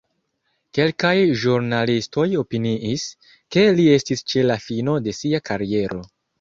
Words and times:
Kelkaj 0.77 1.11
ĵurnalistoj 1.43 2.25
opiniis, 2.43 3.05
ke 3.35 3.69
li 3.79 3.87
estis 3.99 4.27
ĉe 4.33 4.49
la 4.51 4.59
fino 4.67 4.99
de 5.09 5.19
sia 5.23 5.45
kariero. 5.55 6.05